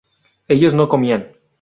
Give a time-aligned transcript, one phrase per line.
[0.47, 1.35] ellos no comían